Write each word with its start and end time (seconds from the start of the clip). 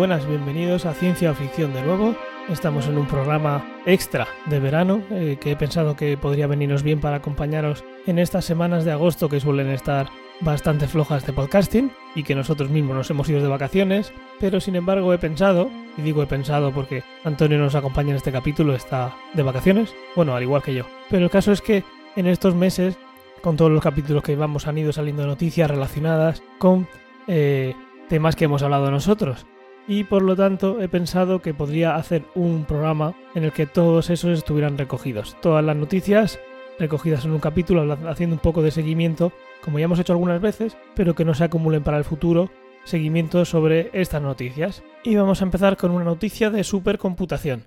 buenas, 0.00 0.26
bienvenidos 0.26 0.86
a 0.86 0.94
Ciencia 0.94 1.30
o 1.30 1.34
Ficción 1.34 1.74
de 1.74 1.82
nuevo. 1.82 2.16
Estamos 2.48 2.86
en 2.86 2.96
un 2.96 3.06
programa 3.06 3.62
extra 3.84 4.26
de 4.46 4.58
verano 4.58 5.02
eh, 5.10 5.36
que 5.38 5.50
he 5.50 5.56
pensado 5.56 5.94
que 5.94 6.16
podría 6.16 6.46
venirnos 6.46 6.82
bien 6.82 7.00
para 7.00 7.16
acompañaros 7.16 7.84
en 8.06 8.18
estas 8.18 8.46
semanas 8.46 8.86
de 8.86 8.92
agosto 8.92 9.28
que 9.28 9.40
suelen 9.40 9.68
estar 9.68 10.08
bastante 10.40 10.88
flojas 10.88 11.26
de 11.26 11.34
podcasting 11.34 11.92
y 12.14 12.22
que 12.22 12.34
nosotros 12.34 12.70
mismos 12.70 12.96
nos 12.96 13.10
hemos 13.10 13.28
ido 13.28 13.42
de 13.42 13.48
vacaciones, 13.48 14.10
pero 14.38 14.58
sin 14.58 14.74
embargo 14.74 15.12
he 15.12 15.18
pensado, 15.18 15.70
y 15.98 16.00
digo 16.00 16.22
he 16.22 16.26
pensado 16.26 16.72
porque 16.72 17.04
Antonio 17.24 17.58
nos 17.58 17.74
acompaña 17.74 18.12
en 18.12 18.16
este 18.16 18.32
capítulo, 18.32 18.74
está 18.74 19.14
de 19.34 19.42
vacaciones, 19.42 19.94
bueno, 20.16 20.34
al 20.34 20.42
igual 20.42 20.62
que 20.62 20.72
yo, 20.72 20.86
pero 21.10 21.24
el 21.24 21.30
caso 21.30 21.52
es 21.52 21.60
que 21.60 21.84
en 22.16 22.26
estos 22.26 22.54
meses, 22.54 22.96
con 23.42 23.58
todos 23.58 23.70
los 23.70 23.82
capítulos 23.82 24.22
que 24.22 24.34
vamos 24.34 24.66
han 24.66 24.78
ido 24.78 24.94
saliendo 24.94 25.26
noticias 25.26 25.70
relacionadas 25.70 26.42
con 26.56 26.88
eh, 27.28 27.74
temas 28.08 28.34
que 28.34 28.46
hemos 28.46 28.62
hablado 28.62 28.90
nosotros. 28.90 29.44
Y 29.88 30.04
por 30.04 30.22
lo 30.22 30.36
tanto 30.36 30.80
he 30.80 30.88
pensado 30.88 31.40
que 31.42 31.54
podría 31.54 31.96
hacer 31.96 32.24
un 32.34 32.64
programa 32.64 33.14
en 33.34 33.44
el 33.44 33.52
que 33.52 33.66
todos 33.66 34.10
esos 34.10 34.38
estuvieran 34.38 34.78
recogidos. 34.78 35.36
Todas 35.40 35.64
las 35.64 35.76
noticias 35.76 36.38
recogidas 36.78 37.24
en 37.24 37.32
un 37.32 37.40
capítulo, 37.40 37.98
haciendo 38.08 38.34
un 38.34 38.40
poco 38.40 38.62
de 38.62 38.70
seguimiento, 38.70 39.32
como 39.62 39.78
ya 39.78 39.84
hemos 39.84 39.98
hecho 39.98 40.12
algunas 40.12 40.40
veces, 40.40 40.76
pero 40.94 41.14
que 41.14 41.24
no 41.24 41.34
se 41.34 41.44
acumulen 41.44 41.82
para 41.82 41.98
el 41.98 42.04
futuro, 42.04 42.50
seguimiento 42.84 43.44
sobre 43.44 43.90
estas 43.92 44.22
noticias. 44.22 44.82
Y 45.04 45.16
vamos 45.16 45.40
a 45.40 45.44
empezar 45.44 45.76
con 45.76 45.90
una 45.90 46.04
noticia 46.04 46.50
de 46.50 46.64
supercomputación. 46.64 47.64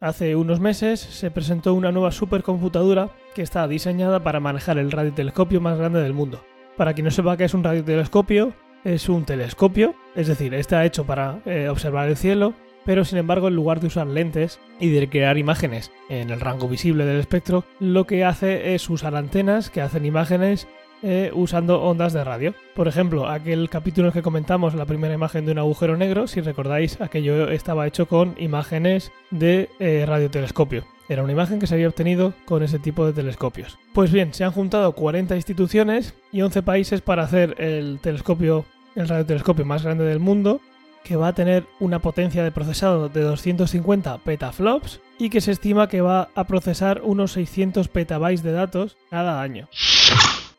Hace 0.00 0.34
unos 0.34 0.60
meses 0.60 1.00
se 1.00 1.30
presentó 1.30 1.74
una 1.74 1.92
nueva 1.92 2.10
supercomputadora 2.10 3.10
que 3.34 3.42
está 3.42 3.68
diseñada 3.68 4.22
para 4.22 4.40
manejar 4.40 4.78
el 4.78 4.90
radiotelescopio 4.90 5.60
más 5.60 5.76
grande 5.76 6.00
del 6.00 6.14
mundo. 6.14 6.42
Para 6.76 6.94
quien 6.94 7.04
no 7.04 7.10
sepa 7.10 7.36
qué 7.36 7.44
es 7.44 7.52
un 7.52 7.64
radiotelescopio, 7.64 8.54
es 8.84 9.08
un 9.08 9.24
telescopio, 9.24 9.94
es 10.14 10.26
decir, 10.26 10.54
está 10.54 10.84
hecho 10.84 11.04
para 11.04 11.40
eh, 11.44 11.68
observar 11.68 12.08
el 12.08 12.16
cielo, 12.16 12.54
pero 12.84 13.04
sin 13.04 13.18
embargo 13.18 13.48
en 13.48 13.54
lugar 13.54 13.80
de 13.80 13.88
usar 13.88 14.06
lentes 14.06 14.58
y 14.78 14.90
de 14.90 15.08
crear 15.08 15.38
imágenes 15.38 15.90
en 16.08 16.30
el 16.30 16.40
rango 16.40 16.68
visible 16.68 17.04
del 17.04 17.20
espectro, 17.20 17.64
lo 17.78 18.06
que 18.06 18.24
hace 18.24 18.74
es 18.74 18.88
usar 18.88 19.14
antenas 19.14 19.70
que 19.70 19.80
hacen 19.80 20.04
imágenes 20.04 20.66
eh, 21.02 21.30
usando 21.32 21.82
ondas 21.82 22.12
de 22.12 22.24
radio. 22.24 22.54
Por 22.74 22.86
ejemplo, 22.86 23.28
aquel 23.28 23.70
capítulo 23.70 24.12
que 24.12 24.22
comentamos 24.22 24.74
la 24.74 24.84
primera 24.84 25.14
imagen 25.14 25.46
de 25.46 25.52
un 25.52 25.58
agujero 25.58 25.96
negro, 25.96 26.26
si 26.26 26.40
recordáis, 26.40 27.00
aquello 27.00 27.50
estaba 27.50 27.86
hecho 27.86 28.06
con 28.06 28.34
imágenes 28.38 29.10
de 29.30 29.70
eh, 29.78 30.04
radiotelescopio. 30.06 30.84
Era 31.10 31.24
una 31.24 31.32
imagen 31.32 31.58
que 31.58 31.66
se 31.66 31.74
había 31.74 31.88
obtenido 31.88 32.34
con 32.44 32.62
ese 32.62 32.78
tipo 32.78 33.04
de 33.04 33.12
telescopios. 33.12 33.76
Pues 33.92 34.12
bien, 34.12 34.32
se 34.32 34.44
han 34.44 34.52
juntado 34.52 34.92
40 34.92 35.34
instituciones 35.34 36.14
y 36.30 36.40
11 36.42 36.62
países 36.62 37.00
para 37.00 37.24
hacer 37.24 37.56
el 37.60 37.98
telescopio, 38.00 38.64
el 38.94 39.08
radiotelescopio 39.08 39.64
más 39.64 39.82
grande 39.82 40.04
del 40.04 40.20
mundo, 40.20 40.60
que 41.02 41.16
va 41.16 41.26
a 41.26 41.34
tener 41.34 41.66
una 41.80 41.98
potencia 41.98 42.44
de 42.44 42.52
procesado 42.52 43.08
de 43.08 43.22
250 43.22 44.18
petaflops 44.18 45.00
y 45.18 45.30
que 45.30 45.40
se 45.40 45.50
estima 45.50 45.88
que 45.88 46.00
va 46.00 46.28
a 46.36 46.44
procesar 46.44 47.02
unos 47.02 47.32
600 47.32 47.88
petabytes 47.88 48.44
de 48.44 48.52
datos 48.52 48.96
cada 49.10 49.42
año. 49.42 49.68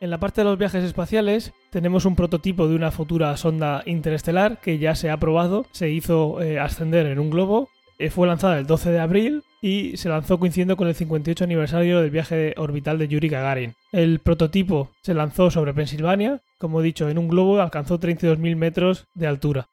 En 0.01 0.09
la 0.09 0.19
parte 0.19 0.41
de 0.41 0.45
los 0.45 0.57
viajes 0.57 0.83
espaciales 0.83 1.53
tenemos 1.69 2.03
un 2.03 2.17
prototipo 2.17 2.67
de 2.67 2.75
una 2.75 2.91
futura 2.91 3.37
sonda 3.37 3.83
interestelar 3.85 4.59
que 4.59 4.79
ya 4.79 4.95
se 4.95 5.11
ha 5.11 5.17
probado, 5.17 5.65
se 5.71 5.91
hizo 5.91 6.41
eh, 6.41 6.59
ascender 6.59 7.05
en 7.05 7.19
un 7.19 7.29
globo, 7.29 7.69
fue 8.09 8.27
lanzada 8.27 8.57
el 8.57 8.65
12 8.65 8.91
de 8.91 8.99
abril 8.99 9.43
y 9.61 9.95
se 9.97 10.09
lanzó 10.09 10.39
coincidiendo 10.39 10.75
con 10.75 10.87
el 10.87 10.95
58 10.95 11.43
aniversario 11.43 12.01
del 12.01 12.09
viaje 12.09 12.55
orbital 12.57 12.97
de 12.97 13.07
Yuri 13.07 13.29
Gagarin. 13.29 13.75
El 13.91 14.19
prototipo 14.19 14.89
se 15.03 15.13
lanzó 15.13 15.51
sobre 15.51 15.73
Pensilvania, 15.73 16.41
como 16.57 16.81
he 16.81 16.83
dicho, 16.83 17.09
en 17.09 17.17
un 17.17 17.27
globo 17.27 17.61
alcanzó 17.61 17.99
32.000 17.99 18.55
metros 18.55 19.07
de 19.13 19.27
altura. 19.27 19.67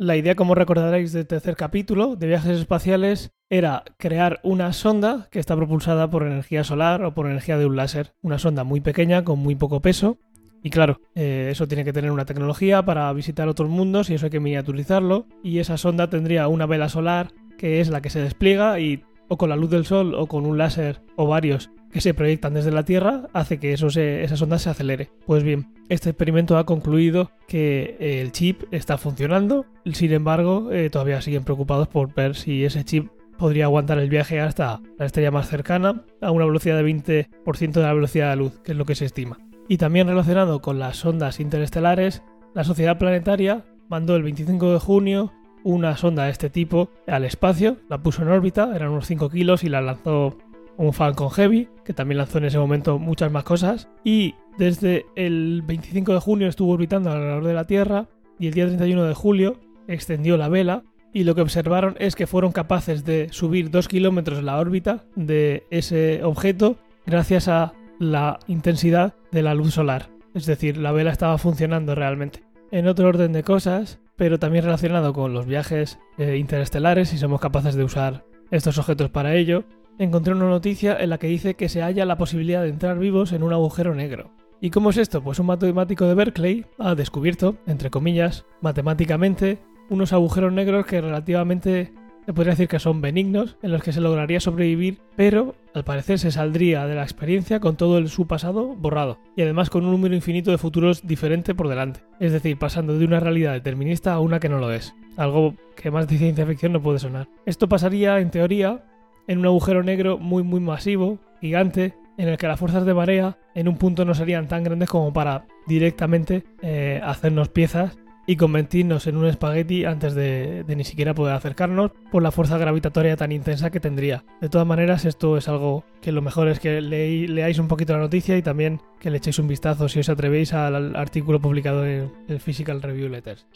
La 0.00 0.16
idea, 0.16 0.36
como 0.36 0.54
recordaréis 0.54 1.12
del 1.12 1.26
tercer 1.26 1.56
capítulo 1.56 2.14
de 2.14 2.28
viajes 2.28 2.56
espaciales, 2.58 3.32
era 3.50 3.82
crear 3.96 4.38
una 4.44 4.72
sonda 4.72 5.26
que 5.32 5.40
está 5.40 5.56
propulsada 5.56 6.08
por 6.08 6.22
energía 6.22 6.62
solar 6.62 7.02
o 7.02 7.14
por 7.14 7.26
energía 7.26 7.58
de 7.58 7.66
un 7.66 7.74
láser. 7.74 8.12
Una 8.22 8.38
sonda 8.38 8.62
muy 8.62 8.80
pequeña, 8.80 9.24
con 9.24 9.40
muy 9.40 9.56
poco 9.56 9.80
peso. 9.80 10.18
Y 10.62 10.70
claro, 10.70 11.00
eh, 11.16 11.48
eso 11.50 11.66
tiene 11.66 11.84
que 11.84 11.92
tener 11.92 12.12
una 12.12 12.24
tecnología 12.24 12.84
para 12.84 13.12
visitar 13.12 13.48
otros 13.48 13.68
mundos 13.68 14.08
y 14.08 14.14
eso 14.14 14.26
hay 14.26 14.30
que 14.30 14.38
miniaturizarlo. 14.38 15.26
Y 15.42 15.58
esa 15.58 15.76
sonda 15.76 16.08
tendría 16.08 16.46
una 16.46 16.66
vela 16.66 16.88
solar 16.88 17.32
que 17.58 17.80
es 17.80 17.90
la 17.90 18.00
que 18.00 18.08
se 18.08 18.22
despliega 18.22 18.80
y 18.80 19.02
o 19.28 19.36
con 19.36 19.50
la 19.50 19.56
luz 19.56 19.68
del 19.68 19.84
sol 19.84 20.14
o 20.14 20.26
con 20.26 20.46
un 20.46 20.56
láser 20.56 21.02
o 21.16 21.26
varios 21.26 21.70
que 21.92 22.00
se 22.00 22.14
proyectan 22.14 22.54
desde 22.54 22.70
la 22.70 22.84
Tierra 22.84 23.28
hace 23.32 23.58
que 23.58 23.72
eso 23.72 23.88
esa 23.88 24.36
sonda 24.36 24.58
se 24.58 24.70
acelere. 24.70 25.10
Pues 25.26 25.42
bien, 25.42 25.72
este 25.88 26.10
experimento 26.10 26.58
ha 26.58 26.66
concluido 26.66 27.30
que 27.46 27.96
el 28.00 28.32
chip 28.32 28.62
está 28.72 28.98
funcionando, 28.98 29.66
sin 29.92 30.12
embargo 30.12 30.70
eh, 30.72 30.90
todavía 30.90 31.20
siguen 31.20 31.44
preocupados 31.44 31.88
por 31.88 32.14
ver 32.14 32.36
si 32.36 32.64
ese 32.64 32.84
chip 32.84 33.10
podría 33.38 33.64
aguantar 33.64 33.98
el 33.98 34.10
viaje 34.10 34.40
hasta 34.40 34.80
la 34.98 35.06
estrella 35.06 35.30
más 35.30 35.48
cercana 35.48 36.02
a 36.20 36.30
una 36.30 36.44
velocidad 36.44 36.76
de 36.76 36.84
20% 36.84 37.72
de 37.72 37.82
la 37.82 37.94
velocidad 37.94 38.30
de 38.30 38.36
la 38.36 38.42
luz, 38.42 38.58
que 38.60 38.72
es 38.72 38.78
lo 38.78 38.84
que 38.84 38.96
se 38.96 39.04
estima. 39.04 39.38
Y 39.68 39.76
también 39.76 40.08
relacionado 40.08 40.60
con 40.60 40.78
las 40.78 40.96
sondas 40.96 41.40
interestelares, 41.40 42.22
la 42.54 42.64
Sociedad 42.64 42.98
Planetaria 42.98 43.64
mandó 43.88 44.16
el 44.16 44.22
25 44.22 44.72
de 44.72 44.78
junio 44.78 45.32
una 45.64 45.96
sonda 45.96 46.24
de 46.24 46.30
este 46.30 46.50
tipo 46.50 46.90
al 47.06 47.24
espacio, 47.24 47.78
la 47.88 47.98
puso 47.98 48.22
en 48.22 48.28
órbita, 48.28 48.74
eran 48.74 48.90
unos 48.90 49.06
5 49.06 49.30
kilos 49.30 49.64
y 49.64 49.68
la 49.68 49.80
lanzó 49.80 50.36
un 50.76 50.92
Falcon 50.92 51.30
Heavy, 51.30 51.68
que 51.84 51.92
también 51.92 52.18
lanzó 52.18 52.38
en 52.38 52.44
ese 52.44 52.58
momento 52.58 52.98
muchas 52.98 53.30
más 53.32 53.44
cosas. 53.44 53.88
Y 54.04 54.34
desde 54.56 55.06
el 55.16 55.62
25 55.66 56.14
de 56.14 56.20
junio 56.20 56.48
estuvo 56.48 56.72
orbitando 56.72 57.10
alrededor 57.10 57.44
de 57.44 57.54
la 57.54 57.64
Tierra 57.64 58.06
y 58.38 58.46
el 58.46 58.54
día 58.54 58.66
31 58.66 59.04
de 59.04 59.14
julio 59.14 59.60
extendió 59.88 60.36
la 60.36 60.48
vela 60.48 60.84
y 61.12 61.24
lo 61.24 61.34
que 61.34 61.40
observaron 61.40 61.96
es 61.98 62.14
que 62.14 62.26
fueron 62.26 62.52
capaces 62.52 63.04
de 63.04 63.28
subir 63.30 63.70
2 63.70 63.88
kilómetros 63.88 64.42
la 64.42 64.58
órbita 64.58 65.04
de 65.16 65.64
ese 65.70 66.22
objeto 66.22 66.76
gracias 67.06 67.48
a 67.48 67.72
la 67.98 68.38
intensidad 68.46 69.14
de 69.32 69.42
la 69.42 69.54
luz 69.54 69.74
solar. 69.74 70.10
Es 70.34 70.46
decir, 70.46 70.76
la 70.76 70.92
vela 70.92 71.10
estaba 71.10 71.38
funcionando 71.38 71.94
realmente. 71.94 72.44
En 72.70 72.86
otro 72.86 73.08
orden 73.08 73.32
de 73.32 73.42
cosas, 73.42 73.98
pero 74.18 74.38
también 74.38 74.64
relacionado 74.64 75.14
con 75.14 75.32
los 75.32 75.46
viajes 75.46 75.98
eh, 76.18 76.36
interestelares, 76.36 77.08
si 77.08 77.16
somos 77.16 77.40
capaces 77.40 77.76
de 77.76 77.84
usar 77.84 78.26
estos 78.50 78.76
objetos 78.76 79.10
para 79.10 79.34
ello, 79.36 79.64
encontré 79.98 80.34
una 80.34 80.48
noticia 80.48 80.96
en 80.98 81.10
la 81.10 81.18
que 81.18 81.28
dice 81.28 81.54
que 81.54 81.68
se 81.68 81.82
halla 81.82 82.04
la 82.04 82.18
posibilidad 82.18 82.62
de 82.62 82.68
entrar 82.68 82.98
vivos 82.98 83.32
en 83.32 83.44
un 83.44 83.52
agujero 83.52 83.94
negro. 83.94 84.32
¿Y 84.60 84.70
cómo 84.70 84.90
es 84.90 84.96
esto? 84.96 85.22
Pues 85.22 85.38
un 85.38 85.46
matemático 85.46 86.04
de 86.04 86.14
Berkeley 86.14 86.66
ha 86.78 86.96
descubierto, 86.96 87.58
entre 87.66 87.90
comillas, 87.90 88.44
matemáticamente, 88.60 89.60
unos 89.88 90.12
agujeros 90.12 90.52
negros 90.52 90.84
que 90.84 91.00
relativamente 91.00 91.92
se 92.28 92.34
podría 92.34 92.52
decir 92.52 92.68
que 92.68 92.78
son 92.78 93.00
benignos, 93.00 93.56
en 93.62 93.72
los 93.72 93.82
que 93.82 93.90
se 93.90 94.02
lograría 94.02 94.38
sobrevivir, 94.38 94.98
pero 95.16 95.54
al 95.72 95.84
parecer 95.84 96.18
se 96.18 96.30
saldría 96.30 96.86
de 96.86 96.94
la 96.94 97.02
experiencia 97.02 97.58
con 97.58 97.76
todo 97.76 97.96
el 97.96 98.10
su 98.10 98.26
pasado 98.26 98.76
borrado, 98.76 99.18
y 99.34 99.40
además 99.40 99.70
con 99.70 99.86
un 99.86 99.92
número 99.92 100.14
infinito 100.14 100.50
de 100.50 100.58
futuros 100.58 101.06
diferente 101.06 101.54
por 101.54 101.68
delante, 101.68 102.00
es 102.20 102.32
decir, 102.32 102.58
pasando 102.58 102.98
de 102.98 103.06
una 103.06 103.18
realidad 103.18 103.54
determinista 103.54 104.12
a 104.12 104.20
una 104.20 104.40
que 104.40 104.50
no 104.50 104.58
lo 104.58 104.70
es, 104.70 104.94
algo 105.16 105.54
que 105.74 105.90
más 105.90 106.06
de 106.06 106.18
ciencia 106.18 106.44
ficción 106.44 106.74
no 106.74 106.82
puede 106.82 106.98
sonar. 106.98 107.28
Esto 107.46 107.66
pasaría, 107.66 108.20
en 108.20 108.30
teoría, 108.30 108.84
en 109.26 109.38
un 109.38 109.46
agujero 109.46 109.82
negro 109.82 110.18
muy 110.18 110.42
muy 110.42 110.60
masivo, 110.60 111.18
gigante, 111.40 111.94
en 112.18 112.28
el 112.28 112.36
que 112.36 112.46
las 112.46 112.60
fuerzas 112.60 112.84
de 112.84 112.92
marea 112.92 113.38
en 113.54 113.68
un 113.68 113.78
punto 113.78 114.04
no 114.04 114.12
serían 114.12 114.48
tan 114.48 114.64
grandes 114.64 114.90
como 114.90 115.14
para 115.14 115.46
directamente 115.66 116.44
eh, 116.60 117.00
hacernos 117.02 117.48
piezas 117.48 117.96
y 118.28 118.36
convertirnos 118.36 119.06
en 119.06 119.16
un 119.16 119.24
espagueti 119.24 119.86
antes 119.86 120.14
de, 120.14 120.62
ni 120.68 120.84
siquiera 120.84 121.14
poder 121.14 121.34
acercarnos 121.34 121.92
por 122.12 122.22
la 122.22 122.30
fuerza 122.30 122.58
gravitatoria 122.58 123.16
tan 123.16 123.32
intensa 123.32 123.70
que 123.70 123.80
tendría. 123.80 124.22
De 124.42 124.50
todas 124.50 124.66
maneras, 124.66 125.06
esto 125.06 125.38
es 125.38 125.48
algo 125.48 125.86
que 126.02 126.12
lo 126.12 126.20
mejor 126.20 126.48
es 126.48 126.60
que 126.60 126.82
leáis 126.82 127.58
un 127.58 127.68
poquito 127.68 127.94
la 127.94 128.00
noticia 128.00 128.36
y 128.36 128.42
también 128.42 128.82
que 129.00 129.08
le 129.08 129.16
echéis 129.16 129.38
un 129.38 129.48
vistazo 129.48 129.88
si 129.88 130.00
os 130.00 130.10
atrevéis 130.10 130.52
al 130.52 130.94
artículo 130.94 131.40
publicado 131.40 131.86
en 131.86 132.12
el 132.28 132.38
Physical 132.38 132.82
Review 132.82 133.08
Letters. 133.08 133.46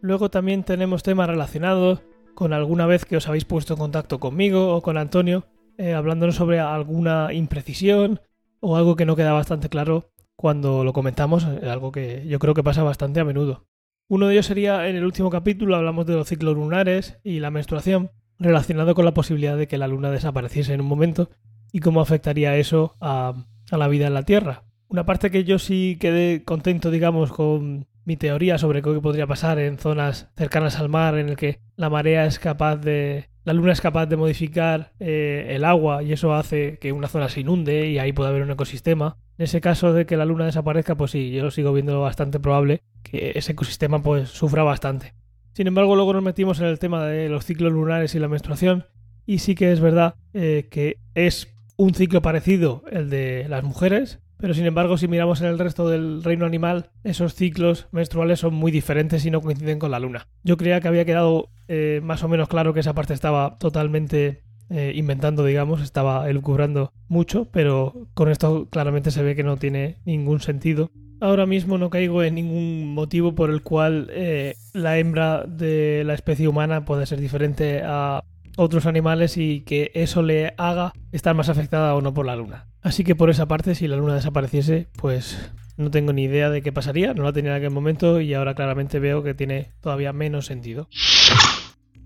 Luego 0.00 0.30
también 0.30 0.64
tenemos 0.64 1.04
temas 1.04 1.28
relacionados 1.28 2.02
con 2.34 2.52
alguna 2.52 2.86
vez 2.86 3.04
que 3.04 3.16
os 3.16 3.28
habéis 3.28 3.44
puesto 3.44 3.74
en 3.74 3.78
contacto 3.78 4.18
conmigo 4.18 4.74
o 4.74 4.82
con 4.82 4.98
Antonio, 4.98 5.46
eh, 5.78 5.94
hablándonos 5.94 6.34
sobre 6.34 6.58
alguna 6.58 7.32
imprecisión 7.32 8.20
o 8.58 8.76
algo 8.76 8.96
que 8.96 9.06
no 9.06 9.14
queda 9.14 9.32
bastante 9.32 9.68
claro 9.68 10.10
cuando 10.34 10.82
lo 10.82 10.92
comentamos, 10.92 11.44
eh, 11.44 11.70
algo 11.70 11.92
que 11.92 12.26
yo 12.26 12.40
creo 12.40 12.52
que 12.52 12.64
pasa 12.64 12.82
bastante 12.82 13.20
a 13.20 13.24
menudo. 13.24 13.64
Uno 14.08 14.28
de 14.28 14.34
ellos 14.34 14.46
sería 14.46 14.88
en 14.88 14.94
el 14.94 15.04
último 15.04 15.30
capítulo, 15.30 15.74
hablamos 15.74 16.06
de 16.06 16.14
los 16.14 16.28
ciclos 16.28 16.54
lunares 16.54 17.18
y 17.24 17.40
la 17.40 17.50
menstruación, 17.50 18.12
relacionado 18.38 18.94
con 18.94 19.04
la 19.04 19.14
posibilidad 19.14 19.56
de 19.56 19.66
que 19.66 19.78
la 19.78 19.88
luna 19.88 20.12
desapareciese 20.12 20.74
en 20.74 20.80
un 20.80 20.86
momento 20.86 21.28
y 21.72 21.80
cómo 21.80 22.00
afectaría 22.00 22.56
eso 22.56 22.94
a, 23.00 23.34
la 23.70 23.88
vida 23.88 24.06
en 24.06 24.14
la 24.14 24.22
Tierra. 24.22 24.62
Una 24.86 25.04
parte 25.04 25.32
que 25.32 25.42
yo 25.42 25.58
sí 25.58 25.98
quedé 26.00 26.44
contento, 26.44 26.92
digamos, 26.92 27.32
con 27.32 27.88
mi 28.04 28.16
teoría 28.16 28.58
sobre 28.58 28.80
qué 28.80 28.90
podría 29.00 29.26
pasar 29.26 29.58
en 29.58 29.76
zonas 29.76 30.28
cercanas 30.36 30.78
al 30.78 30.88
mar 30.88 31.18
en 31.18 31.30
el 31.30 31.36
que 31.36 31.58
la 31.74 31.90
marea 31.90 32.26
es 32.26 32.38
capaz 32.38 32.76
de 32.76 33.28
la 33.46 33.52
luna 33.52 33.72
es 33.72 33.80
capaz 33.80 34.06
de 34.06 34.16
modificar 34.16 34.92
eh, 34.98 35.46
el 35.50 35.64
agua 35.64 36.02
y 36.02 36.12
eso 36.12 36.34
hace 36.34 36.78
que 36.78 36.90
una 36.90 37.06
zona 37.06 37.28
se 37.28 37.40
inunde 37.40 37.88
y 37.88 38.00
ahí 38.00 38.12
puede 38.12 38.30
haber 38.30 38.42
un 38.42 38.50
ecosistema. 38.50 39.18
En 39.38 39.44
ese 39.44 39.60
caso 39.60 39.92
de 39.92 40.04
que 40.04 40.16
la 40.16 40.24
luna 40.24 40.46
desaparezca, 40.46 40.96
pues 40.96 41.12
sí, 41.12 41.30
yo 41.30 41.44
lo 41.44 41.52
sigo 41.52 41.72
viendo 41.72 42.00
bastante 42.00 42.40
probable 42.40 42.82
que 43.04 43.34
ese 43.36 43.52
ecosistema 43.52 44.02
pues 44.02 44.30
sufra 44.30 44.64
bastante. 44.64 45.14
Sin 45.52 45.68
embargo, 45.68 45.94
luego 45.94 46.12
nos 46.12 46.24
metimos 46.24 46.58
en 46.58 46.66
el 46.66 46.80
tema 46.80 47.06
de 47.06 47.28
los 47.28 47.44
ciclos 47.44 47.72
lunares 47.72 48.16
y 48.16 48.18
la 48.18 48.26
menstruación 48.26 48.86
y 49.26 49.38
sí 49.38 49.54
que 49.54 49.70
es 49.70 49.78
verdad 49.78 50.16
eh, 50.34 50.66
que 50.68 50.98
es 51.14 51.54
un 51.76 51.94
ciclo 51.94 52.22
parecido 52.22 52.82
el 52.90 53.10
de 53.10 53.46
las 53.48 53.62
mujeres, 53.62 54.18
pero 54.38 54.54
sin 54.54 54.66
embargo, 54.66 54.98
si 54.98 55.08
miramos 55.08 55.40
en 55.40 55.48
el 55.48 55.58
resto 55.58 55.88
del 55.88 56.22
reino 56.22 56.46
animal, 56.46 56.90
esos 57.04 57.34
ciclos 57.34 57.88
menstruales 57.90 58.40
son 58.40 58.54
muy 58.54 58.70
diferentes 58.70 59.24
y 59.24 59.30
no 59.30 59.40
coinciden 59.40 59.78
con 59.78 59.90
la 59.90 60.00
luna. 60.00 60.28
Yo 60.42 60.56
creía 60.56 60.80
que 60.80 60.88
había 60.88 61.04
quedado 61.04 61.48
eh, 61.68 62.00
más 62.02 62.22
o 62.22 62.28
menos 62.28 62.48
claro 62.48 62.74
que 62.74 62.80
esa 62.80 62.94
parte 62.94 63.14
estaba 63.14 63.58
totalmente 63.58 64.42
eh, 64.68 64.92
inventando, 64.96 65.44
digamos, 65.44 65.80
estaba 65.80 66.28
elucubrando 66.28 66.92
mucho, 67.08 67.48
pero 67.52 68.08
con 68.14 68.30
esto 68.30 68.68
claramente 68.68 69.10
se 69.10 69.22
ve 69.22 69.36
que 69.36 69.44
no 69.44 69.56
tiene 69.56 69.98
ningún 70.04 70.40
sentido. 70.40 70.90
Ahora 71.20 71.46
mismo 71.46 71.78
no 71.78 71.88
caigo 71.88 72.22
en 72.22 72.34
ningún 72.34 72.92
motivo 72.92 73.34
por 73.34 73.50
el 73.50 73.62
cual 73.62 74.08
eh, 74.10 74.54
la 74.74 74.98
hembra 74.98 75.44
de 75.44 76.02
la 76.04 76.14
especie 76.14 76.48
humana 76.48 76.84
puede 76.84 77.06
ser 77.06 77.20
diferente 77.20 77.80
a 77.84 78.22
otros 78.56 78.86
animales 78.86 79.36
y 79.36 79.60
que 79.60 79.92
eso 79.94 80.22
le 80.22 80.54
haga 80.58 80.92
estar 81.12 81.34
más 81.34 81.48
afectada 81.48 81.94
o 81.94 82.00
no 82.00 82.12
por 82.12 82.26
la 82.26 82.36
luna. 82.36 82.66
Así 82.86 83.02
que 83.02 83.16
por 83.16 83.30
esa 83.30 83.48
parte, 83.48 83.74
si 83.74 83.88
la 83.88 83.96
luna 83.96 84.14
desapareciese, 84.14 84.86
pues 84.96 85.50
no 85.76 85.90
tengo 85.90 86.12
ni 86.12 86.22
idea 86.22 86.50
de 86.50 86.62
qué 86.62 86.70
pasaría, 86.70 87.14
no 87.14 87.24
la 87.24 87.32
tenía 87.32 87.50
en 87.50 87.56
aquel 87.56 87.72
momento 87.72 88.20
y 88.20 88.32
ahora 88.32 88.54
claramente 88.54 89.00
veo 89.00 89.24
que 89.24 89.34
tiene 89.34 89.72
todavía 89.80 90.12
menos 90.12 90.46
sentido. 90.46 90.88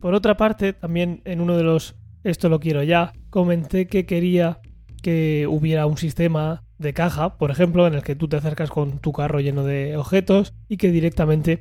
Por 0.00 0.14
otra 0.14 0.38
parte, 0.38 0.72
también 0.72 1.20
en 1.26 1.42
uno 1.42 1.58
de 1.58 1.64
los 1.64 1.96
esto 2.24 2.48
lo 2.48 2.60
quiero 2.60 2.82
ya, 2.82 3.12
comenté 3.28 3.88
que 3.88 4.06
quería 4.06 4.60
que 5.02 5.46
hubiera 5.46 5.84
un 5.84 5.98
sistema 5.98 6.62
de 6.78 6.94
caja, 6.94 7.36
por 7.36 7.50
ejemplo, 7.50 7.86
en 7.86 7.92
el 7.92 8.02
que 8.02 8.16
tú 8.16 8.26
te 8.28 8.38
acercas 8.38 8.70
con 8.70 9.00
tu 9.00 9.12
carro 9.12 9.40
lleno 9.40 9.64
de 9.64 9.98
objetos 9.98 10.54
y 10.66 10.78
que 10.78 10.90
directamente 10.90 11.60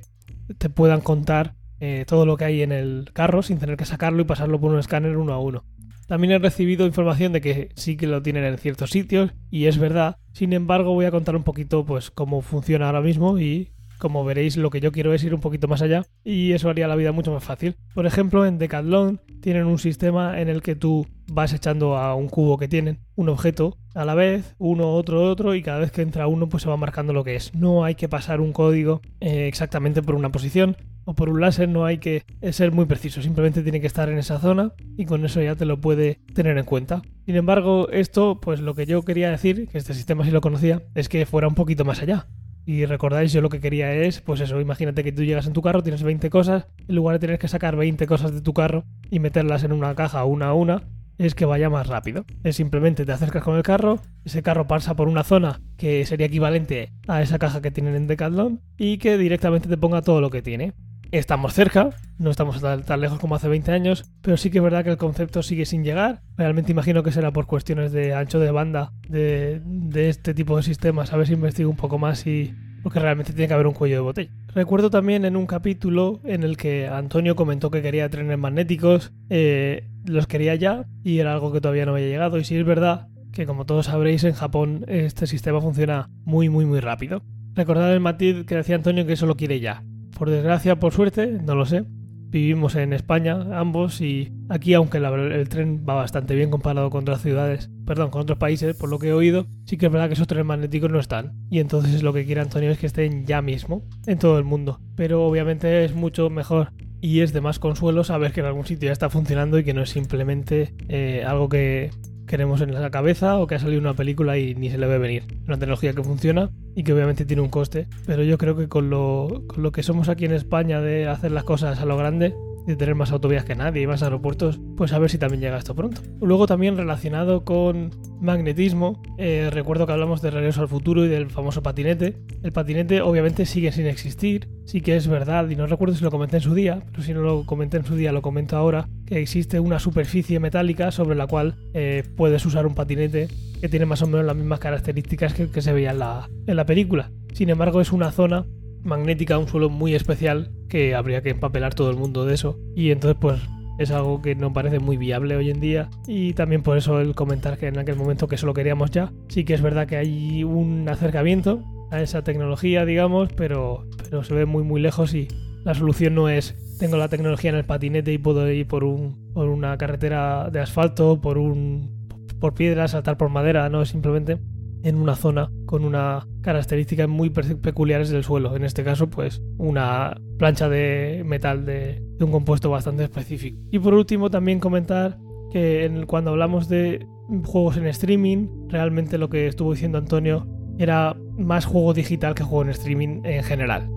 te 0.58 0.70
puedan 0.70 1.02
contar 1.02 1.56
eh, 1.82 2.06
todo 2.08 2.26
lo 2.26 2.38
que 2.38 2.46
hay 2.46 2.62
en 2.62 2.72
el 2.72 3.10
carro 3.12 3.44
sin 3.44 3.60
tener 3.60 3.76
que 3.76 3.84
sacarlo 3.84 4.22
y 4.22 4.26
pasarlo 4.26 4.62
por 4.62 4.72
un 4.72 4.80
escáner 4.80 5.18
uno 5.18 5.34
a 5.34 5.40
uno. 5.42 5.66
También 6.10 6.34
he 6.34 6.40
recibido 6.40 6.88
información 6.88 7.34
de 7.34 7.40
que 7.40 7.70
sí 7.76 7.96
que 7.96 8.08
lo 8.08 8.24
tienen 8.24 8.44
en 8.44 8.58
ciertos 8.58 8.90
sitios 8.90 9.32
y 9.52 9.68
es 9.68 9.78
verdad. 9.78 10.18
Sin 10.34 10.54
embargo, 10.54 10.96
voy 10.96 11.06
a 11.06 11.12
contar 11.12 11.36
un 11.36 11.44
poquito 11.44 11.86
pues 11.86 12.10
cómo 12.10 12.42
funciona 12.42 12.88
ahora 12.88 13.02
mismo 13.02 13.38
y 13.38 13.70
como 14.00 14.24
veréis, 14.24 14.58
lo 14.58 14.72
que 14.72 14.80
yo 14.80 14.92
quiero 14.92 15.14
es 15.14 15.24
ir 15.24 15.36
un 15.36 15.42
poquito 15.42 15.68
más 15.68 15.84
allá 15.84 16.06
y 16.24 16.54
eso 16.54 16.70
haría 16.70 16.88
la 16.88 16.96
vida 16.96 17.12
mucho 17.12 17.32
más 17.32 17.44
fácil. 17.44 17.76
Por 17.94 18.08
ejemplo, 18.08 18.46
en 18.46 18.58
Decathlon 18.58 19.22
tienen 19.40 19.66
un 19.66 19.78
sistema 19.78 20.42
en 20.42 20.50
el 20.50 20.64
que 20.64 20.76
tú 20.76 21.06
vas 21.28 21.54
echando 21.54 21.96
a 21.96 22.16
un 22.16 22.28
cubo 22.28 22.58
que 22.58 22.68
tienen 22.68 23.00
un 23.16 23.30
objeto 23.30 23.78
a 23.94 24.06
la 24.06 24.16
vez, 24.16 24.56
uno, 24.58 24.94
otro, 24.94 25.22
otro, 25.24 25.54
y 25.54 25.62
cada 25.62 25.80
vez 25.80 25.92
que 25.92 26.02
entra 26.02 26.28
uno, 26.28 26.50
pues 26.50 26.64
se 26.64 26.70
va 26.70 26.78
marcando 26.78 27.14
lo 27.14 27.24
que 27.24 27.36
es. 27.36 27.54
No 27.54 27.84
hay 27.84 27.94
que 27.94 28.10
pasar 28.10 28.42
un 28.42 28.54
código 28.54 29.02
eh, 29.20 29.48
exactamente 29.48 30.02
por 30.02 30.16
una 30.16 30.32
posición 30.32 30.76
o 31.10 31.16
por 31.16 31.28
un 31.28 31.42
láser, 31.42 31.68
no 31.68 31.86
hay 31.86 31.98
que 31.98 32.24
ser 32.52 32.72
muy 32.72 32.86
preciso, 32.86 33.24
simplemente 33.24 33.64
tiene 33.64 33.82
que 33.82 33.88
estar 33.88 34.10
en 34.10 34.20
esa 34.20 34.38
zona 34.38 34.74
y 34.96 35.06
con 35.06 35.26
eso 35.26 35.42
ya 35.42 35.56
te 35.56 35.66
lo 35.66 35.82
puede 35.82 36.20
tener 36.36 36.56
en 36.56 36.66
cuenta. 36.66 37.02
Sin 37.26 37.36
embargo, 37.36 37.90
esto, 37.90 38.40
pues 38.40 38.60
lo 38.60 38.76
que 38.76 38.86
yo 38.86 39.02
quería 39.02 39.32
decir, 39.32 39.68
que 39.70 39.80
este 39.80 39.96
sistema 39.96 40.24
sí 40.24 40.30
lo 40.30 40.40
conocía, 40.40 40.84
es 40.94 41.10
que 41.10 41.26
fuera 41.26 41.48
un 41.48 41.56
poquito 41.56 41.84
más 41.84 42.04
allá. 42.04 42.28
Y 42.64 42.86
recordáis, 42.86 43.34
yo 43.34 43.42
lo 43.42 43.50
que 43.50 43.60
quería 43.60 43.92
es, 43.92 44.22
pues 44.22 44.40
eso, 44.40 44.62
imagínate 44.62 45.04
que 45.04 45.12
tú 45.12 45.24
llegas 45.24 45.48
en 45.48 45.54
tu 45.54 45.64
carro, 45.64 45.82
tienes 45.82 46.04
20 46.04 46.30
cosas, 46.30 46.68
en 46.88 46.96
lugar 46.96 47.16
de 47.16 47.20
tener 47.20 47.40
que 47.40 47.48
sacar 47.48 47.76
20 47.76 48.06
cosas 48.06 48.32
de 48.32 48.42
tu 48.42 48.54
carro 48.54 48.84
y 49.10 49.18
meterlas 49.18 49.64
en 49.64 49.72
una 49.72 49.96
caja 49.96 50.24
una 50.26 50.50
a 50.50 50.54
una, 50.54 50.84
es 51.18 51.34
que 51.34 51.46
vaya 51.46 51.72
más 51.72 51.88
rápido. 51.88 52.26
Es 52.44 52.56
simplemente 52.56 53.06
te 53.06 53.12
acercas 53.12 53.44
con 53.44 53.58
el 53.58 53.64
carro, 53.64 54.00
ese 54.26 54.44
carro 54.44 54.68
pasa 54.68 54.96
por 54.96 55.08
una 55.08 55.24
zona 55.24 55.60
que 55.76 56.06
sería 56.06 56.28
equivalente 56.28 56.92
a 57.08 57.24
esa 57.24 57.40
caja 57.40 57.64
que 57.64 57.72
tienen 57.72 57.96
en 57.96 58.06
Decathlon 58.06 58.62
y 58.78 59.00
que 59.00 59.18
directamente 59.18 59.68
te 59.68 59.78
ponga 59.78 60.04
todo 60.04 60.22
lo 60.22 60.30
que 60.30 60.44
tiene. 60.44 60.74
Estamos 61.12 61.56
cerca, 61.56 61.90
no 62.20 62.30
estamos 62.30 62.62
tan, 62.62 63.02
lejos 63.02 63.18
como 63.18 63.34
hace 63.34 63.48
20 63.48 63.72
años, 63.72 64.12
pero 64.22 64.38
sí 64.38 64.52
que 64.52 64.60
es 64.60 64.64
verdad 64.64 64.84
que 64.84 64.92
el 64.92 64.98
concepto 64.98 65.42
sigue 65.42 65.66
sin 65.66 65.84
llegar. 65.84 66.22
Realmente 66.38 66.72
imagino 66.72 67.02
que 67.02 67.12
será 67.12 67.34
por 67.34 67.48
cuestiones 67.48 67.92
de 67.92 68.14
ancho 68.14 68.40
de 68.40 68.52
banda 68.52 68.94
de, 69.08 69.60
este 69.96 70.36
tipo 70.36 70.56
de 70.56 70.62
sistemas. 70.62 71.12
A 71.12 71.18
ver 71.18 71.26
si 71.26 71.34
investigo 71.34 71.68
un 71.68 71.78
poco 71.78 71.98
más 71.98 72.28
y 72.28 72.54
porque 72.84 73.00
realmente 73.00 73.34
tiene 73.34 73.48
que 73.48 73.56
haber 73.56 73.66
un 73.66 73.74
cuello 73.74 73.96
de 73.96 74.02
botella. 74.02 74.32
Recuerdo 74.54 74.92
también 74.92 75.26
en 75.26 75.36
un 75.36 75.48
capítulo 75.48 76.20
en 76.26 76.44
el 76.44 76.58
que 76.58 76.88
Antonio 76.88 77.36
comentó 77.36 77.72
que 77.72 77.82
quería 77.82 78.08
trenes 78.10 78.38
magnéticos, 78.38 79.12
eh, 79.32 79.88
los 80.06 80.28
quería 80.28 80.54
ya 80.54 80.86
y 81.04 81.18
era 81.18 81.34
algo 81.34 81.52
que 81.52 81.60
todavía 81.60 81.88
no 81.88 81.94
había 81.94 82.06
llegado. 82.06 82.38
Y 82.38 82.44
si 82.44 82.56
es 82.56 82.66
verdad 82.66 83.08
que 83.34 83.48
como 83.48 83.66
todos 83.66 83.88
sabréis 83.88 84.24
en 84.26 84.34
Japón 84.34 84.86
este 84.88 85.26
sistema 85.26 85.60
funciona 85.60 86.08
muy 86.24 86.50
muy 86.50 86.68
muy 86.68 86.82
rápido. 86.82 87.24
Recordad 87.56 87.92
el 87.92 88.00
matiz 88.00 88.46
que 88.46 88.56
decía 88.56 88.76
Antonio 88.76 89.08
que 89.08 89.14
eso 89.14 89.26
lo 89.26 89.36
quiere 89.36 89.60
ya. 89.60 89.84
Por 90.20 90.30
desgracia, 90.30 90.76
por 90.76 90.92
suerte, 90.92 91.28
no 91.28 91.56
lo 91.56 91.66
sé. 91.66 91.86
Vivimos 91.88 92.76
en 92.76 92.92
España 92.92 93.58
ambos 93.58 94.02
y 94.02 94.34
aquí, 94.50 94.74
aunque 94.74 94.98
el 94.98 95.48
tren 95.48 95.86
va 95.88 95.94
bastante 95.94 96.36
bien 96.36 96.52
comparado 96.52 96.90
con 96.90 97.04
otras 97.04 97.22
ciudades, 97.22 97.72
perdón, 97.86 98.10
con 98.10 98.24
otros 98.24 98.38
países, 98.38 98.76
por 98.76 98.90
lo 98.90 99.00
que 99.00 99.08
he 99.08 99.14
oído, 99.14 99.48
sí 99.66 99.78
que 99.78 99.86
es 99.86 99.92
verdad 99.92 100.08
que 100.08 100.16
esos 100.16 100.28
trenes 100.28 100.46
magnéticos 100.46 100.92
no 100.92 101.00
están. 101.00 101.32
Y 101.50 101.60
entonces 101.60 102.04
lo 102.04 102.12
que 102.12 102.26
quiere 102.26 102.42
Antonio 102.42 102.70
es 102.70 102.78
que 102.78 102.88
estén 102.88 103.26
ya 103.26 103.42
mismo 103.42 103.88
en 104.08 104.20
todo 104.20 104.38
el 104.38 104.44
mundo. 104.44 104.82
Pero 104.98 105.26
obviamente 105.26 105.86
es 105.86 105.96
mucho 105.96 106.30
mejor 106.30 106.74
y 107.00 107.22
es 107.22 107.32
de 107.32 107.40
más 107.40 107.58
consuelo 107.58 108.04
saber 108.04 108.34
que 108.34 108.42
en 108.42 108.48
algún 108.48 108.66
sitio 108.66 108.88
ya 108.88 108.94
está 108.94 109.10
funcionando 109.10 109.58
y 109.58 109.64
que 109.64 109.74
no 109.74 109.84
es 109.84 109.90
simplemente 109.90 110.74
eh, 110.90 111.24
algo 111.26 111.48
que 111.48 111.92
queremos 112.28 112.62
en 112.62 112.74
la 112.74 112.92
cabeza 112.92 113.38
o 113.40 113.48
que 113.48 113.56
ha 113.56 113.60
salido 113.60 113.82
una 113.82 113.96
película 113.96 114.38
y 114.38 114.54
ni 114.54 114.70
se 114.70 114.78
le 114.78 114.86
ve 114.86 115.00
venir. 115.00 115.24
Una 115.48 115.58
tecnología 115.58 115.94
que 115.94 116.04
funciona 116.04 116.52
y 116.80 116.84
que 116.86 116.94
obviamente 116.94 117.26
tiene 117.26 117.42
un 117.42 117.50
coste, 117.50 117.88
pero 118.06 118.24
yo 118.24 118.38
creo 118.38 118.56
que 118.56 118.70
con 118.70 118.90
lo, 118.90 119.44
con 119.48 119.64
lo 119.64 119.74
que 119.74 119.84
somos 119.84 120.08
aquí 120.08 120.24
en 120.24 120.32
España 120.32 120.80
de 120.80 121.10
hacer 121.10 121.30
las 121.30 121.44
cosas 121.44 121.78
a 121.82 121.86
lo 121.86 121.98
grande, 121.98 122.34
de 122.66 122.76
tener 122.76 122.96
más 122.96 123.12
autovías 123.12 123.46
que 123.46 123.56
nadie 123.56 123.82
y 123.82 123.88
más 123.88 124.04
aeropuertos, 124.04 124.60
pues 124.78 124.94
a 124.94 125.00
ver 125.00 125.10
si 125.10 125.18
también 125.18 125.42
llega 125.42 125.58
esto 125.58 125.76
pronto. 125.76 126.02
Luego 126.22 126.48
también 126.48 126.78
relacionado 126.78 127.44
con 127.44 127.92
magnetismo, 128.22 129.02
eh, 129.18 129.50
recuerdo 129.52 129.86
que 129.86 129.94
hablamos 129.94 130.22
de 130.22 130.32
Regreso 130.32 130.62
al 130.62 130.68
Futuro 130.68 131.06
y 131.06 131.10
del 131.10 131.30
famoso 131.30 131.64
patinete. 131.64 132.18
El 132.44 132.52
patinete 132.52 133.02
obviamente 133.02 133.46
sigue 133.46 133.72
sin 133.72 133.86
existir, 133.86 134.50
sí 134.66 134.82
que 134.82 134.96
es 134.96 135.08
verdad, 135.08 135.50
y 135.50 135.56
no 135.56 135.68
recuerdo 135.68 135.96
si 135.96 136.04
lo 136.04 136.12
comenté 136.12 136.38
en 136.38 136.44
su 136.44 136.54
día, 136.54 136.84
pero 136.92 137.04
si 137.04 137.14
no 137.14 137.22
lo 137.22 137.46
comenté 137.46 137.78
en 137.78 137.86
su 137.86 137.96
día 137.96 138.12
lo 138.12 138.22
comento 138.22 138.58
ahora, 138.58 138.88
que 139.06 139.20
existe 139.20 139.60
una 139.60 139.80
superficie 139.80 140.40
metálica 140.40 140.92
sobre 140.92 141.16
la 141.16 141.28
cual 141.28 141.56
eh, 141.74 142.04
puedes 142.16 142.46
usar 142.46 142.68
un 142.68 142.76
patinete 142.76 143.28
que 143.62 143.70
tiene 143.70 143.86
más 143.86 144.02
o 144.02 144.08
menos 144.08 144.26
las 144.26 144.36
mismas 144.36 144.60
características 144.60 145.34
que, 145.34 145.50
que 145.50 145.62
se 145.62 145.74
veía 145.74 145.92
en 145.92 146.00
la, 146.00 146.30
en 146.48 146.56
la 146.56 146.66
película. 146.66 147.12
Sin 147.34 147.50
embargo, 147.50 147.82
es 147.82 147.92
una 147.92 148.12
zona 148.12 148.46
magnética, 148.84 149.38
un 149.38 149.48
suelo 149.48 149.70
muy 149.70 149.96
especial 149.96 150.52
que 150.70 150.96
habría 150.96 151.22
que 151.22 151.32
empapelar 151.32 151.74
todo 151.74 151.90
el 151.90 151.98
mundo 151.98 152.26
de 152.26 152.36
eso. 152.36 152.58
Y 152.76 152.92
entonces 152.92 153.18
pues 153.20 153.42
es 153.80 153.92
algo 153.92 154.22
que 154.22 154.36
no 154.36 154.54
parece 154.54 154.80
muy 154.80 154.98
viable 154.98 155.36
hoy 155.36 155.50
en 155.50 155.60
día 155.62 155.90
y 156.06 156.34
también 156.34 156.64
por 156.64 156.78
eso 156.78 157.00
el 157.00 157.16
comentar 157.16 157.58
que 157.58 157.68
en 157.68 157.80
aquel 157.80 157.96
momento 157.96 158.28
que 158.28 158.36
eso 158.36 158.46
lo 158.46 158.54
queríamos 158.54 158.92
ya. 158.92 159.12
Sí 159.30 159.46
que 159.46 159.54
es 159.54 159.62
verdad 159.62 159.88
que 159.88 159.98
hay 159.98 160.44
un 160.44 160.88
acercamiento 160.90 161.64
a 161.92 162.02
esa 162.02 162.24
tecnología, 162.24 162.86
digamos, 162.86 163.30
pero, 163.36 163.86
pero 164.04 164.24
se 164.24 164.34
ve 164.34 164.46
muy 164.46 164.64
muy 164.64 164.82
lejos 164.82 165.14
y 165.14 165.28
la 165.64 165.74
solución 165.74 166.16
no 166.16 166.30
es 166.30 166.56
tengo 166.80 166.98
la 166.98 167.10
tecnología 167.10 167.50
en 167.50 167.58
el 167.58 167.66
patinete 167.66 168.14
y 168.14 168.18
puedo 168.18 168.50
ir 168.50 168.68
por 168.68 168.84
un 168.84 169.34
por 169.34 169.48
una 169.48 169.78
carretera 169.78 170.50
de 170.50 170.60
asfalto, 170.60 171.20
por 171.22 171.38
un 171.38 172.08
por 172.40 172.54
piedras, 172.54 172.92
saltar 172.92 173.18
por 173.18 173.30
madera, 173.30 173.70
no, 173.70 173.82
es 173.82 173.90
simplemente 173.90 174.38
en 174.84 174.96
una 174.96 175.16
zona 175.16 175.52
con 175.66 175.84
una 175.84 176.28
características 176.42 177.08
muy 177.08 177.30
peculiares 177.30 178.10
del 178.10 178.24
suelo. 178.24 178.56
En 178.56 178.64
este 178.64 178.84
caso, 178.84 179.10
pues 179.10 179.42
una 179.58 180.20
plancha 180.38 180.70
de 180.70 181.24
metal 181.26 181.66
de, 181.66 182.02
un 182.20 182.32
compuesto 182.32 182.70
bastante 182.70 183.04
específico. 183.04 183.58
Y 183.72 183.80
por 183.80 183.94
último, 183.94 184.30
también 184.30 184.60
comentar 184.60 185.18
que 185.52 186.04
cuando 186.08 186.32
hablamos 186.32 186.70
de 186.70 187.06
juegos 187.46 187.78
en 187.78 187.88
streaming, 187.88 188.48
realmente 188.70 189.18
lo 189.18 189.30
que 189.30 189.48
estuvo 189.48 189.74
diciendo 189.74 189.98
Antonio 189.98 190.48
era 190.78 191.16
más 191.38 191.66
juego 191.66 191.94
digital 191.94 192.36
que 192.36 192.44
juego 192.44 192.64
en 192.64 192.70
streaming 192.70 193.22
en 193.24 193.44
general. 193.44 193.90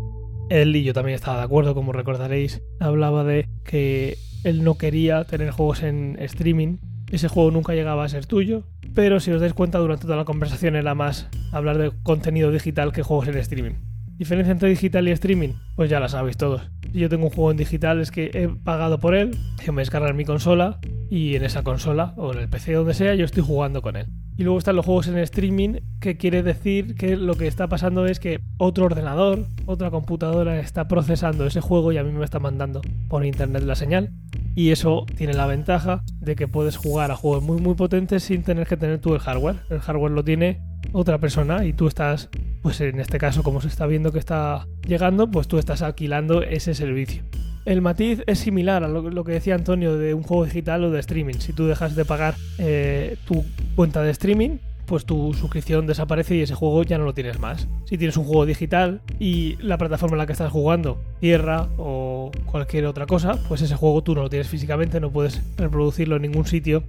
Él 0.50 0.74
y 0.74 0.82
yo 0.82 0.92
también 0.92 1.14
estaba 1.14 1.38
de 1.38 1.44
acuerdo, 1.44 1.74
como 1.74 1.92
recordaréis, 1.92 2.62
hablaba 2.80 3.24
de 3.24 3.48
que 3.64 4.18
él 4.44 4.64
no 4.64 4.76
quería 4.76 5.24
tener 5.24 5.50
juegos 5.50 5.82
en 5.82 6.16
streaming 6.18 6.78
ese 7.12 7.28
juego 7.28 7.50
nunca 7.50 7.74
llegaba 7.74 8.04
a 8.04 8.08
ser 8.08 8.26
tuyo, 8.26 8.64
pero 8.94 9.20
si 9.20 9.30
os 9.30 9.40
dais 9.40 9.52
cuenta 9.52 9.78
durante 9.78 10.04
toda 10.04 10.16
la 10.16 10.24
conversación 10.24 10.76
era 10.76 10.94
más 10.94 11.28
hablar 11.52 11.76
de 11.76 11.92
contenido 12.02 12.50
digital 12.50 12.92
que 12.92 13.02
juegos 13.02 13.28
en 13.28 13.36
streaming. 13.36 13.74
¿Diferencia 14.16 14.52
entre 14.52 14.70
digital 14.70 15.06
y 15.08 15.10
streaming? 15.10 15.50
Pues 15.76 15.90
ya 15.90 16.00
la 16.00 16.08
sabéis 16.08 16.36
todos. 16.36 16.62
Si 16.90 16.98
yo 16.98 17.08
tengo 17.08 17.24
un 17.24 17.30
juego 17.30 17.50
en 17.50 17.56
digital 17.58 18.00
es 18.00 18.10
que 18.10 18.30
he 18.32 18.48
pagado 18.48 18.98
por 18.98 19.14
él, 19.14 19.36
yo 19.64 19.72
me 19.72 19.82
descargo 19.82 20.08
en 20.08 20.16
mi 20.16 20.24
consola 20.24 20.78
y 21.10 21.36
en 21.36 21.44
esa 21.44 21.62
consola 21.62 22.14
o 22.16 22.32
en 22.32 22.38
el 22.38 22.48
PC 22.48 22.72
donde 22.72 22.94
sea 22.94 23.14
yo 23.14 23.26
estoy 23.26 23.42
jugando 23.42 23.82
con 23.82 23.96
él. 23.96 24.06
Y 24.38 24.44
luego 24.44 24.58
están 24.58 24.76
los 24.76 24.86
juegos 24.86 25.08
en 25.08 25.18
streaming, 25.18 25.80
que 26.00 26.16
quiere 26.16 26.42
decir 26.42 26.94
que 26.94 27.16
lo 27.16 27.34
que 27.34 27.46
está 27.46 27.68
pasando 27.68 28.06
es 28.06 28.20
que 28.20 28.40
otro 28.56 28.86
ordenador, 28.86 29.44
otra 29.66 29.90
computadora 29.90 30.58
está 30.58 30.88
procesando 30.88 31.46
ese 31.46 31.60
juego 31.60 31.92
y 31.92 31.98
a 31.98 32.04
mí 32.04 32.12
me 32.12 32.24
está 32.24 32.38
mandando 32.38 32.80
por 33.08 33.26
internet 33.26 33.64
la 33.64 33.74
señal 33.74 34.10
y 34.54 34.70
eso 34.70 35.06
tiene 35.16 35.34
la 35.34 35.46
ventaja 35.46 36.02
de 36.20 36.36
que 36.36 36.48
puedes 36.48 36.76
jugar 36.76 37.10
a 37.10 37.16
juegos 37.16 37.42
muy 37.42 37.60
muy 37.60 37.74
potentes 37.74 38.22
sin 38.24 38.42
tener 38.42 38.66
que 38.66 38.76
tener 38.76 39.00
tú 39.00 39.14
el 39.14 39.20
hardware. 39.20 39.56
El 39.70 39.80
hardware 39.80 40.12
lo 40.12 40.24
tiene 40.24 40.60
otra 40.92 41.18
persona 41.18 41.64
y 41.64 41.72
tú 41.72 41.86
estás, 41.86 42.28
pues 42.62 42.80
en 42.80 43.00
este 43.00 43.18
caso 43.18 43.42
como 43.42 43.60
se 43.60 43.68
está 43.68 43.86
viendo 43.86 44.12
que 44.12 44.18
está 44.18 44.66
llegando, 44.86 45.30
pues 45.30 45.48
tú 45.48 45.58
estás 45.58 45.82
alquilando 45.82 46.42
ese 46.42 46.74
servicio. 46.74 47.22
El 47.64 47.80
matiz 47.80 48.22
es 48.26 48.40
similar 48.40 48.82
a 48.82 48.88
lo, 48.88 49.24
que 49.24 49.32
decía 49.32 49.54
Antonio 49.54 49.96
de 49.96 50.14
un 50.14 50.24
juego 50.24 50.44
digital 50.44 50.82
o 50.84 50.90
de 50.90 50.98
streaming. 50.98 51.34
Si 51.34 51.52
tú 51.52 51.66
dejas 51.66 51.94
de 51.94 52.04
pagar 52.04 52.34
eh, 52.58 53.16
tu 53.24 53.44
cuenta 53.76 54.02
de 54.02 54.10
streaming, 54.10 54.58
pues 54.86 55.04
tu 55.04 55.34
suscripción 55.34 55.86
desaparece 55.86 56.36
y 56.36 56.42
ese 56.42 56.54
juego 56.54 56.82
ya 56.82 56.98
no 56.98 57.04
lo 57.04 57.14
tienes 57.14 57.38
más. 57.38 57.68
Si 57.84 57.98
tienes 57.98 58.16
un 58.16 58.24
juego 58.24 58.46
digital 58.46 59.00
y 59.18 59.56
la 59.56 59.78
plataforma 59.78 60.14
en 60.14 60.18
la 60.18 60.26
que 60.26 60.32
estás 60.32 60.52
jugando 60.52 61.00
cierra 61.20 61.68
o 61.78 62.30
cualquier 62.46 62.86
otra 62.86 63.06
cosa, 63.06 63.38
pues 63.48 63.62
ese 63.62 63.76
juego 63.76 64.02
tú 64.02 64.14
no 64.14 64.22
lo 64.22 64.30
tienes 64.30 64.48
físicamente, 64.48 65.00
no 65.00 65.10
puedes 65.10 65.42
reproducirlo 65.56 66.16
en 66.16 66.22
ningún 66.22 66.46
sitio 66.46 66.84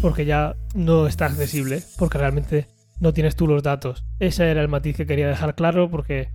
porque 0.00 0.24
ya 0.24 0.56
no 0.74 1.06
está 1.06 1.26
accesible, 1.26 1.82
porque 1.98 2.18
realmente 2.18 2.66
no 3.00 3.12
tienes 3.12 3.36
tú 3.36 3.46
los 3.46 3.62
datos. 3.62 4.04
Ese 4.18 4.50
era 4.50 4.60
el 4.60 4.68
matiz 4.68 4.96
que 4.96 5.06
quería 5.06 5.28
dejar 5.28 5.54
claro 5.54 5.90
porque 5.90 6.30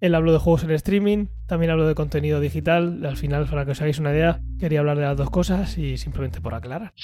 él 0.00 0.14
habló 0.14 0.32
de 0.32 0.38
juegos 0.38 0.64
en 0.64 0.70
streaming, 0.70 1.26
también 1.46 1.70
habló 1.70 1.86
de 1.86 1.94
contenido 1.94 2.40
digital. 2.40 3.04
Al 3.04 3.16
final, 3.16 3.46
para 3.46 3.64
que 3.66 3.72
os 3.72 3.80
hagáis 3.80 3.98
una 3.98 4.12
idea, 4.12 4.40
quería 4.58 4.80
hablar 4.80 4.96
de 4.96 5.04
las 5.04 5.16
dos 5.16 5.30
cosas 5.30 5.76
y 5.76 5.98
simplemente 5.98 6.40
por 6.40 6.54
aclarar. 6.54 6.94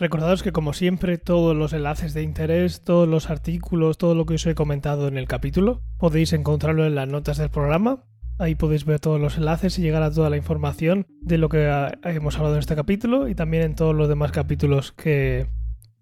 Recordados 0.00 0.42
que 0.42 0.50
como 0.50 0.72
siempre 0.72 1.18
todos 1.18 1.54
los 1.54 1.74
enlaces 1.74 2.14
de 2.14 2.22
interés, 2.22 2.82
todos 2.82 3.06
los 3.06 3.28
artículos, 3.28 3.98
todo 3.98 4.14
lo 4.14 4.24
que 4.24 4.34
os 4.34 4.46
he 4.46 4.54
comentado 4.54 5.08
en 5.08 5.18
el 5.18 5.28
capítulo, 5.28 5.82
podéis 5.98 6.32
encontrarlo 6.32 6.86
en 6.86 6.94
las 6.94 7.06
notas 7.06 7.36
del 7.36 7.50
programa. 7.50 8.02
Ahí 8.38 8.54
podéis 8.54 8.86
ver 8.86 8.98
todos 8.98 9.20
los 9.20 9.36
enlaces 9.36 9.78
y 9.78 9.82
llegar 9.82 10.02
a 10.02 10.10
toda 10.10 10.30
la 10.30 10.38
información 10.38 11.06
de 11.20 11.36
lo 11.36 11.50
que 11.50 11.68
hemos 12.04 12.36
hablado 12.36 12.54
en 12.54 12.60
este 12.60 12.76
capítulo 12.76 13.28
y 13.28 13.34
también 13.34 13.62
en 13.62 13.74
todos 13.74 13.94
los 13.94 14.08
demás 14.08 14.32
capítulos 14.32 14.92
que, 14.92 15.48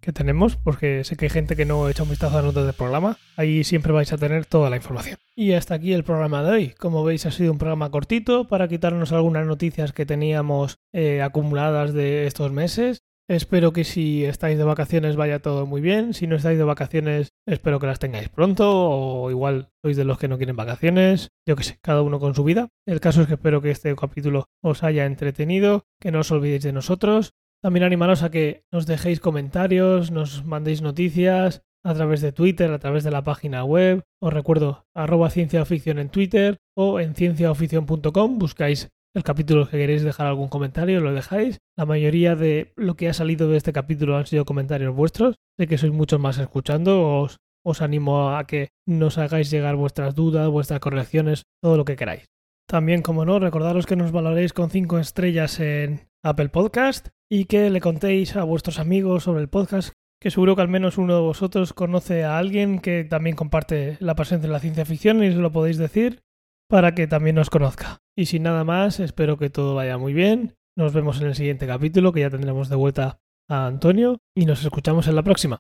que 0.00 0.12
tenemos, 0.12 0.54
porque 0.54 1.02
sé 1.02 1.16
que 1.16 1.24
hay 1.24 1.30
gente 1.30 1.56
que 1.56 1.64
no 1.64 1.88
echa 1.88 2.04
un 2.04 2.10
vistazo 2.10 2.38
a 2.38 2.42
notas 2.42 2.66
del 2.66 2.74
programa. 2.74 3.16
Ahí 3.36 3.64
siempre 3.64 3.92
vais 3.92 4.12
a 4.12 4.16
tener 4.16 4.46
toda 4.46 4.70
la 4.70 4.76
información. 4.76 5.16
Y 5.34 5.54
hasta 5.54 5.74
aquí 5.74 5.92
el 5.92 6.04
programa 6.04 6.44
de 6.44 6.50
hoy. 6.50 6.68
Como 6.78 7.02
veis, 7.02 7.26
ha 7.26 7.32
sido 7.32 7.50
un 7.50 7.58
programa 7.58 7.90
cortito 7.90 8.46
para 8.46 8.68
quitarnos 8.68 9.10
algunas 9.10 9.44
noticias 9.44 9.92
que 9.92 10.06
teníamos 10.06 10.78
eh, 10.92 11.20
acumuladas 11.20 11.92
de 11.94 12.28
estos 12.28 12.52
meses. 12.52 13.02
Espero 13.30 13.75
que 13.75 13.85
si 13.85 14.25
estáis 14.25 14.56
de 14.56 14.64
vacaciones 14.64 15.16
vaya 15.16 15.40
todo 15.40 15.66
muy 15.66 15.82
bien. 15.82 16.14
Si 16.14 16.26
no 16.26 16.37
estáis 16.37 16.56
de 16.56 16.64
vacaciones, 16.64 17.35
espero 17.47 17.78
que 17.78 17.87
las 17.87 17.99
tengáis 17.99 18.30
pronto. 18.30 18.70
O 18.70 19.30
igual 19.30 19.68
sois 19.85 19.99
de 19.99 20.04
los 20.04 20.18
que 20.18 20.28
no 20.28 20.38
quieren 20.38 20.56
vacaciones. 20.56 21.28
Yo 21.47 21.54
que 21.54 21.62
sé, 21.62 21.78
cada 21.82 22.00
uno 22.00 22.20
con 22.20 22.35
su 22.35 22.42
vida. 22.42 22.68
El 22.87 23.00
caso 23.00 23.20
es 23.20 23.26
que 23.26 23.35
espero 23.35 23.61
que 23.61 23.70
este 23.70 23.94
capítulo 23.97 24.47
os 24.62 24.82
haya 24.82 25.04
entretenido. 25.04 25.85
Que 26.00 26.11
no 26.11 26.20
os 26.20 26.30
olvidéis 26.30 26.62
de 26.62 26.73
nosotros. 26.73 27.35
También 27.62 27.85
animaros 27.85 28.23
a 28.23 28.30
que 28.30 28.64
nos 28.73 28.87
dejéis 28.87 29.20
comentarios, 29.20 30.11
nos 30.11 30.44
mandéis 30.47 30.80
noticias 30.80 31.62
a 31.85 31.92
través 31.92 32.20
de 32.20 32.32
Twitter, 32.32 32.70
a 32.70 32.78
través 32.78 33.04
de 33.04 33.11
la 33.11 33.25
página 33.25 33.64
web. 33.64 34.04
Os 34.23 34.32
recuerdo, 34.32 34.87
arroba 34.94 35.28
cienciaoficción 35.28 35.99
en 35.99 36.08
Twitter 36.08 36.58
o 36.75 37.00
en 37.00 37.14
cienciaoficción.com. 37.14 38.38
Buscáis 38.38 38.88
el 39.18 39.25
capítulo 39.25 39.68
que 39.68 39.76
queréis 39.76 40.02
dejar 40.02 40.26
algún 40.26 40.48
comentario, 40.48 41.00
lo 41.00 41.12
dejáis. 41.12 41.58
La 41.76 41.84
mayoría 41.84 42.37
de 42.37 42.72
lo 42.76 42.96
que 42.96 43.08
ha 43.08 43.12
salido 43.12 43.48
de 43.48 43.56
este 43.56 43.72
capítulo 43.72 44.16
han 44.16 44.26
sido 44.26 44.44
comentarios 44.44 44.94
vuestros. 44.94 45.37
Sé 45.58 45.66
que 45.66 45.76
sois 45.76 45.92
muchos 45.92 46.18
más 46.20 46.38
escuchando. 46.38 47.28
Os, 47.64 47.82
animo 47.82 48.30
a 48.30 48.46
que 48.46 48.68
nos 48.87 49.18
hagáis 49.18 49.50
llegar 49.50 49.76
vuestras 49.76 50.14
dudas, 50.14 50.48
vuestras 50.48 50.80
correcciones, 50.80 51.42
todo 51.60 51.76
lo 51.76 51.84
que 51.84 51.96
queráis. 51.96 52.25
También, 52.66 53.02
como 53.02 53.26
no, 53.26 53.38
recordaros 53.38 53.84
que 53.84 53.96
nos 53.96 54.10
valoréis 54.10 54.54
con 54.54 54.70
5 54.70 54.98
estrellas 54.98 55.60
en 55.60 56.08
Apple 56.25 56.48
Podcast 56.48 57.08
y 57.30 57.44
que 57.44 57.68
le 57.68 57.80
contéis 57.80 58.37
a 58.37 58.44
vuestros 58.44 58.78
amigos 58.78 59.25
sobre 59.25 59.42
el 59.42 59.48
podcast, 59.48 59.92
que 60.20 60.30
seguro 60.30 60.56
que 60.56 60.62
al 60.62 60.68
menos 60.68 60.96
uno 60.96 61.14
de 61.14 61.20
vosotros 61.20 61.75
conoce 61.75 62.25
a 62.25 62.38
alguien 62.38 62.78
que 62.80 63.04
también 63.04 63.37
comparte 63.37 63.98
la 64.00 64.14
pasión 64.14 64.40
de 64.40 64.48
la 64.48 64.60
ciencia 64.60 64.87
ficción 64.87 65.22
y 65.22 65.28
os 65.28 65.34
lo 65.34 65.52
podéis 65.52 65.76
decir 65.76 66.22
para 66.68 66.94
que 66.94 67.06
también 67.06 67.37
nos 67.37 67.50
conozca. 67.50 67.98
Y 68.18 68.26
sin 68.26 68.42
nada 68.42 68.64
más, 68.64 68.98
espero 68.98 69.38
que 69.38 69.48
todo 69.48 69.76
vaya 69.76 69.96
muy 69.96 70.12
bien. 70.12 70.56
Nos 70.76 70.92
vemos 70.92 71.20
en 71.20 71.28
el 71.28 71.37
siguiente 71.37 71.68
capítulo, 71.68 72.12
que 72.12 72.18
ya 72.18 72.30
tendremos 72.30 72.68
de 72.68 72.75
vuelta 72.75 73.20
a 73.48 73.66
Antonio, 73.66 74.18
y 74.34 74.44
nos 74.44 74.64
escuchamos 74.64 75.06
en 75.06 75.14
la 75.14 75.22
próxima. 75.22 75.56